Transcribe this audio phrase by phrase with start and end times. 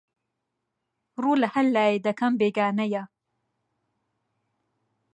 [1.21, 3.03] ڕوو لەهەر لایێ دەکەم بێگانەیە